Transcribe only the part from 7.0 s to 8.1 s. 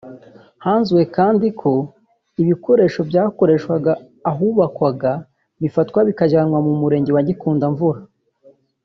wa Gikundamvura